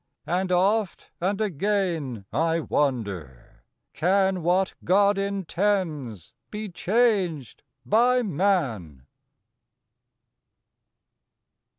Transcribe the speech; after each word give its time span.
And 0.25 0.51
oft 0.51 1.11
and 1.21 1.39
again 1.39 2.25
I 2.33 2.61
wonder, 2.61 3.63
Can 3.93 4.37
_What 4.37 4.73
God 4.83 5.19
intends 5.19 6.33
be 6.49 6.69
changed 6.69 7.61
by 7.85 8.23
man? 8.23 9.05